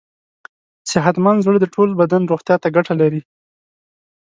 [0.91, 3.21] صحتمند زړه د ټول بدن روغتیا ته ګټه لري.